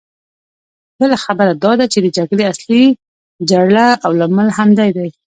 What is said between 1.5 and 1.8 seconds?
دا